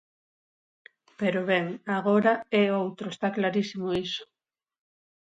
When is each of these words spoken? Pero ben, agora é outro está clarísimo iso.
Pero 1.19 1.39
ben, 1.51 1.65
agora 1.97 2.33
é 2.61 2.63
outro 2.83 3.05
está 3.09 3.27
clarísimo 3.37 3.87
iso. 4.05 4.23